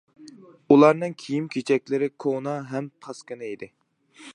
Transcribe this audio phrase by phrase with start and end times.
[0.75, 3.73] ئۇلارنىڭ كىيىم-كېچەكلىرى كونا ھەم پاسكىنا ئىدى.